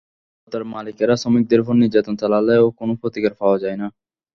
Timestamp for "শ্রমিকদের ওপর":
1.17-1.75